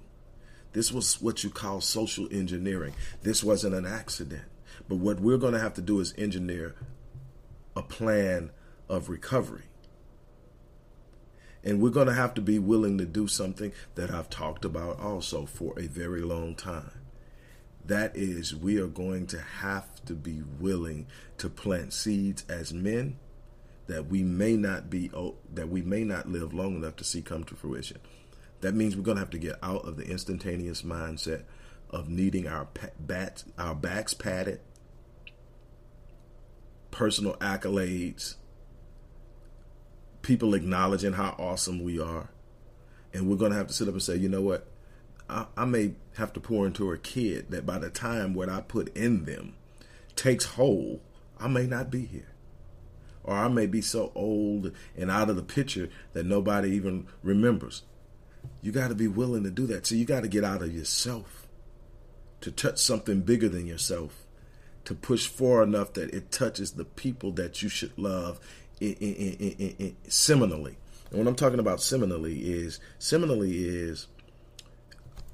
[0.74, 2.94] This was what you call social engineering.
[3.24, 4.44] This wasn't an accident.
[4.88, 6.76] But what we're going to have to do is engineer
[7.76, 8.52] a plan
[8.88, 9.64] of recovery.
[11.64, 15.00] And we're going to have to be willing to do something that I've talked about
[15.00, 17.01] also for a very long time.
[17.86, 21.08] That is, we are going to have to be willing
[21.38, 23.18] to plant seeds as men
[23.88, 25.12] that we may not be
[25.54, 28.00] that we may not live long enough to see come to fruition.
[28.62, 31.44] That means we're going to have to get out of the instantaneous mindset
[31.90, 32.68] of needing our
[33.00, 34.62] bats, our backs padded,
[36.92, 38.36] personal accolades,
[40.22, 42.30] people acknowledging how awesome we are.
[43.14, 44.71] And we're going to have to sit up and say, you know what?
[45.32, 48.62] I, I may have to pour into a kid that by the time what I
[48.62, 49.56] put in them
[50.16, 51.00] takes hold,
[51.40, 52.28] I may not be here.
[53.24, 57.84] Or I may be so old and out of the picture that nobody even remembers.
[58.62, 59.86] You got to be willing to do that.
[59.86, 61.48] So you got to get out of yourself
[62.42, 64.26] to touch something bigger than yourself,
[64.86, 68.40] to push far enough that it touches the people that you should love
[68.80, 70.76] in, in, in, seminally.
[71.12, 74.08] And what I'm talking about seminally is seminally is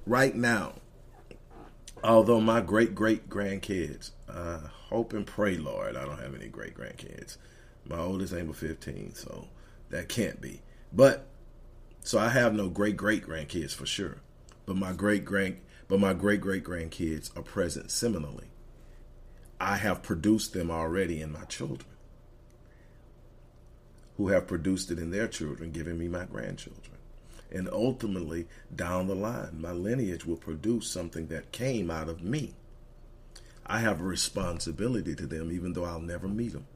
[0.08, 0.74] right now.
[2.04, 6.76] Although my great great grandkids, uh, hope and pray, Lord, I don't have any great
[6.76, 7.38] grandkids.
[7.86, 9.48] My oldest ain't but 15, so
[9.90, 10.62] that can't be.
[10.94, 11.28] But
[12.04, 14.18] so I have no great great grandkids for sure.
[14.66, 18.48] But my great grand but my great great grandkids are present similarly.
[19.60, 21.90] I have produced them already in my children,
[24.18, 26.97] who have produced it in their children, giving me my grandchildren.
[27.52, 32.54] And ultimately, down the line, my lineage will produce something that came out of me.
[33.66, 36.68] I have a responsibility to them, even though I'll never meet them.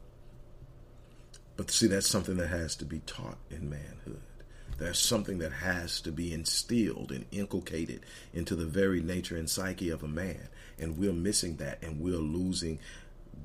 [1.58, 4.22] But see, that's something that has to be taught in manhood.
[4.78, 8.02] There's something that has to be instilled and inculcated
[8.34, 10.50] into the very nature and psyche of a man.
[10.80, 12.80] And we're missing that and we're losing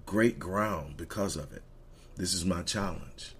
[0.06, 1.62] great ground because of it.
[2.16, 3.35] This is my challenge.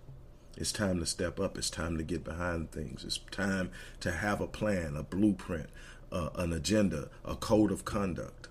[0.57, 1.59] It's time to step up.
[1.59, 3.04] It's time to get behind things.
[3.04, 5.68] It's time to have a plan, a blueprint,
[6.11, 8.48] uh, an agenda, a code of conduct.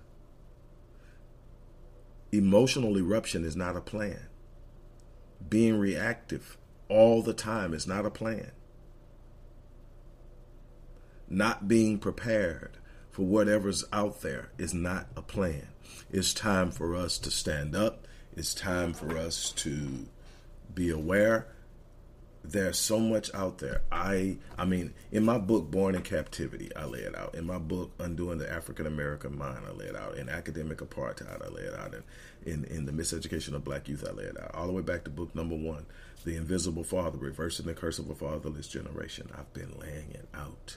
[2.32, 4.28] Emotional eruption is not a plan.
[5.48, 6.56] Being reactive
[6.88, 8.52] all the time is not a plan
[11.28, 12.76] not being prepared
[13.10, 15.68] for whatever's out there is not a plan.
[16.10, 18.06] It's time for us to stand up.
[18.36, 20.06] It's time for us to
[20.74, 21.46] be aware.
[22.48, 23.82] There's so much out there.
[23.90, 27.34] I I mean, in my book Born in Captivity, I lay it out.
[27.34, 30.16] In my book Undoing the African American Mind, I lay it out.
[30.16, 31.94] In Academic Apartheid, I lay it out.
[31.94, 32.02] In,
[32.44, 34.54] in in the Miseducation of Black Youth, I lay it out.
[34.54, 35.86] All the way back to book number one,
[36.24, 39.30] The Invisible Father, Reversing the Curse of a Fatherless Generation.
[39.36, 40.76] I've been laying it out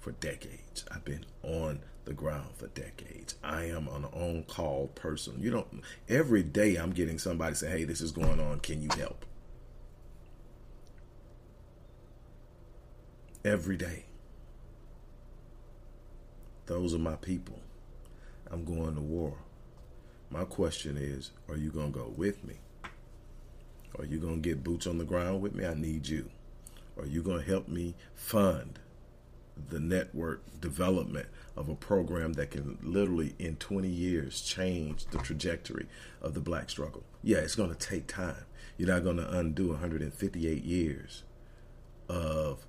[0.00, 0.84] for decades.
[0.90, 3.34] I've been on the ground for decades.
[3.44, 5.34] I am an on call person.
[5.38, 8.60] You don't, every day I'm getting somebody say, hey, this is going on.
[8.60, 9.26] Can you help?
[13.44, 14.04] Every day.
[16.66, 17.58] Those are my people.
[18.50, 19.34] I'm going to war.
[20.30, 22.54] My question is, are you going to go with me?
[23.98, 25.64] Are you going to get boots on the ground with me?
[25.64, 26.30] I need you.
[26.98, 28.78] Are you going to help me fund
[29.70, 35.86] the network development of a program that can literally in 20 years change the trajectory
[36.22, 37.02] of the black struggle.
[37.22, 38.44] Yeah, it's going to take time.
[38.76, 41.24] You're not going to undo 158 years
[42.08, 42.66] of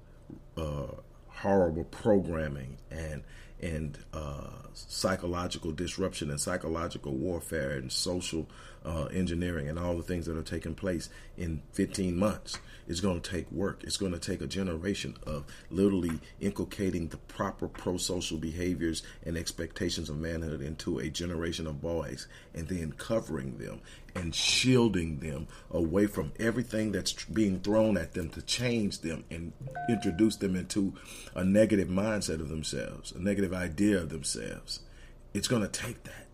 [1.42, 3.24] horrible programming and
[3.62, 8.48] and uh, psychological disruption and psychological warfare and social
[8.86, 12.60] uh, engineering and all the things that are taking place in 15 months.
[12.88, 13.84] It's going to take work.
[13.84, 19.38] It's going to take a generation of literally inculcating the proper pro social behaviors and
[19.38, 23.82] expectations of manhood into a generation of boys and then covering them
[24.16, 29.54] and shielding them away from everything that's being thrown at them to change them and
[29.88, 30.94] introduce them into
[31.36, 34.82] a negative mindset of themselves, a negative idea of themselves.
[35.34, 36.28] It's going to take that.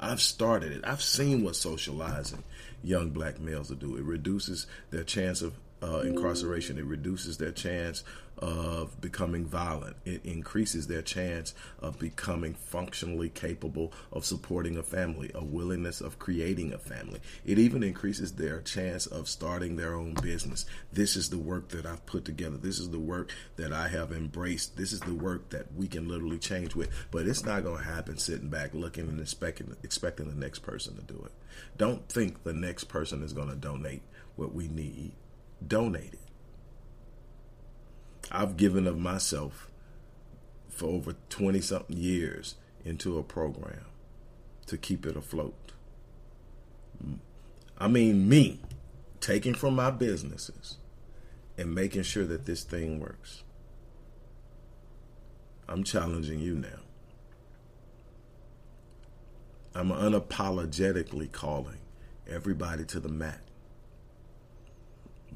[0.00, 0.84] I've started it.
[0.84, 2.42] I've seen what socializing
[2.82, 3.96] young black males will do.
[3.96, 6.78] It reduces their chance of uh, incarceration.
[6.78, 8.04] It reduces their chance
[8.38, 9.96] of becoming violent.
[10.04, 16.18] It increases their chance of becoming functionally capable of supporting a family, a willingness of
[16.18, 17.20] creating a family.
[17.44, 20.64] It even increases their chance of starting their own business.
[20.92, 22.56] This is the work that I've put together.
[22.56, 24.76] This is the work that I have embraced.
[24.76, 26.90] This is the work that we can literally change with.
[27.10, 30.96] But it's not going to happen sitting back looking and expecting, expecting the next person
[30.96, 31.32] to do it.
[31.76, 34.02] Don't think the next person is going to donate
[34.36, 35.12] what we need.
[35.66, 36.23] Donate it.
[38.30, 39.70] I've given of myself
[40.68, 43.86] for over 20 something years into a program
[44.66, 45.72] to keep it afloat.
[47.78, 48.60] I mean, me
[49.20, 50.78] taking from my businesses
[51.56, 53.42] and making sure that this thing works.
[55.68, 56.80] I'm challenging you now.
[59.74, 61.78] I'm unapologetically calling
[62.28, 63.43] everybody to the mat.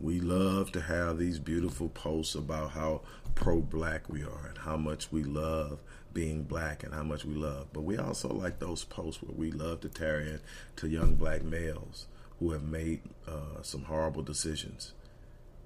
[0.00, 3.00] We love to have these beautiful posts about how
[3.34, 5.80] pro black we are and how much we love
[6.12, 7.66] being black and how much we love.
[7.72, 10.40] But we also like those posts where we love to tarry in
[10.76, 12.06] to young black males
[12.38, 14.92] who have made uh, some horrible decisions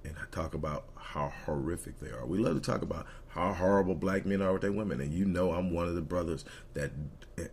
[0.03, 2.25] and talk about how horrific they are.
[2.25, 4.99] We love to talk about how horrible black men are with their women.
[4.99, 6.91] And you know, I'm one of the brothers that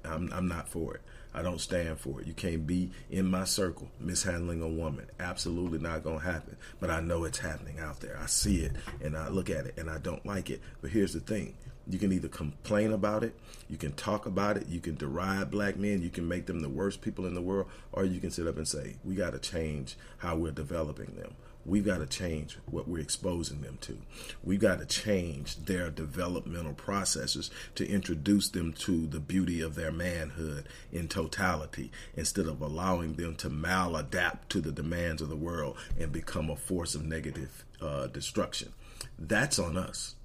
[0.05, 1.03] I'm, I'm not for it.
[1.33, 2.26] I don't stand for it.
[2.26, 5.07] You can't be in my circle mishandling a woman.
[5.18, 6.57] Absolutely not going to happen.
[6.81, 8.18] But I know it's happening out there.
[8.20, 8.72] I see it
[9.03, 10.61] and I look at it and I don't like it.
[10.81, 11.55] But here's the thing
[11.87, 13.35] you can either complain about it,
[13.68, 16.68] you can talk about it, you can deride black men, you can make them the
[16.68, 19.39] worst people in the world, or you can sit up and say, we got to
[19.39, 21.35] change how we're developing them.
[21.66, 23.98] We've got to change what we're exposing them to.
[24.42, 29.92] We've got to change their developmental processes to introduce them to the beauty of their
[29.92, 35.76] manhood in totality instead of allowing them to maladapt to the demands of the world
[35.98, 38.72] and become a force of negative uh, destruction.
[39.18, 40.16] That's on us.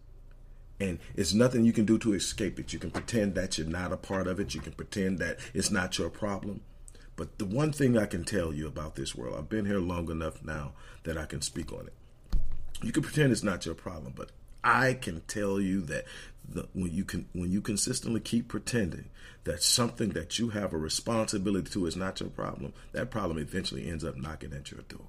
[0.79, 2.73] And it's nothing you can do to escape it.
[2.73, 4.53] You can pretend that you're not a part of it.
[4.53, 6.61] You can pretend that it's not your problem.
[7.15, 10.11] But the one thing I can tell you about this world, I've been here long
[10.11, 11.93] enough now that I can speak on it.
[12.83, 14.31] You can pretend it's not your problem, but
[14.63, 16.05] I can tell you that
[16.47, 19.09] the, when you can when you consistently keep pretending
[19.45, 23.87] that something that you have a responsibility to is not your problem, that problem eventually
[23.87, 25.07] ends up knocking at your door.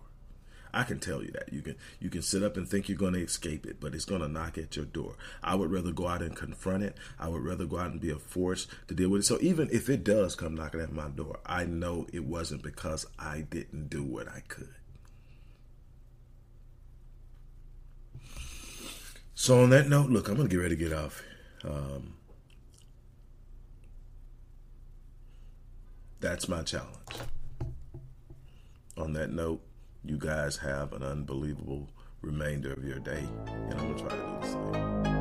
[0.77, 1.51] I can tell you that.
[1.51, 4.05] You can you can sit up and think you're going to escape it, but it's
[4.05, 5.15] going to knock at your door.
[5.43, 6.99] I would rather go out and confront it.
[7.19, 9.25] I would rather go out and be a force to deal with it.
[9.25, 13.07] So even if it does come knocking at my door, I know it wasn't because
[13.19, 14.75] I didn't do what I could.
[19.35, 21.23] So on that note, look, I'm going to get ready to get off.
[21.65, 22.17] Um,
[26.21, 26.91] that's my challenge.
[28.99, 29.66] On that note,
[30.07, 31.89] you guys have an unbelievable
[32.23, 35.16] remainder of your day, and I'm going to try to do the same.